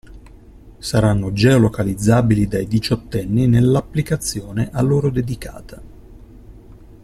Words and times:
Saranno 0.79 1.31
geo-localizzabili 1.31 2.47
dai 2.47 2.65
diciottenni 2.65 3.45
nell'applicazione 3.45 4.71
a 4.71 4.81
loro 4.81 5.11
dedicata. 5.11 5.81